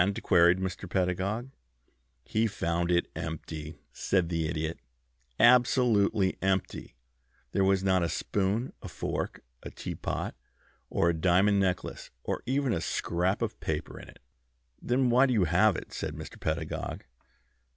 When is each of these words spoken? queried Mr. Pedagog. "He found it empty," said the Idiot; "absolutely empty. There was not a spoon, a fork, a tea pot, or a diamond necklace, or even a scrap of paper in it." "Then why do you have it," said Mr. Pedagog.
queried 0.23 0.57
Mr. 0.57 0.89
Pedagog. 0.89 1.51
"He 2.25 2.47
found 2.47 2.89
it 2.89 3.05
empty," 3.15 3.77
said 3.93 4.29
the 4.29 4.49
Idiot; 4.49 4.79
"absolutely 5.39 6.39
empty. 6.41 6.95
There 7.51 7.63
was 7.63 7.83
not 7.83 8.01
a 8.01 8.09
spoon, 8.09 8.73
a 8.81 8.87
fork, 8.87 9.43
a 9.61 9.69
tea 9.69 9.93
pot, 9.93 10.33
or 10.89 11.09
a 11.11 11.15
diamond 11.15 11.59
necklace, 11.59 12.09
or 12.23 12.41
even 12.47 12.73
a 12.73 12.81
scrap 12.81 13.43
of 13.43 13.59
paper 13.59 13.99
in 13.99 14.09
it." 14.09 14.17
"Then 14.81 15.11
why 15.11 15.27
do 15.27 15.33
you 15.33 15.43
have 15.43 15.75
it," 15.75 15.93
said 15.93 16.15
Mr. 16.15 16.39
Pedagog. 16.41 17.03